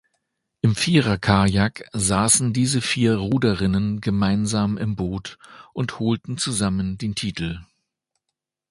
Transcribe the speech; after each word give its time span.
Im 0.61 0.73
Viererkajak 0.75 1.87
saßen 1.93 2.53
diese 2.53 2.81
vier 2.81 3.17
Ruderinnen 3.17 4.01
gemeinsam 4.01 4.79
im 4.79 4.95
Boot 4.95 5.37
und 5.73 5.99
holten 5.99 6.39
zusammen 6.39 6.97
den 6.97 7.13
Titel. 7.13 7.59